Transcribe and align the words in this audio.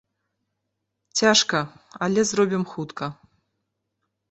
Цяжка, 1.21 1.59
але 2.07 2.21
зробім 2.33 2.67
хутка. 2.73 3.05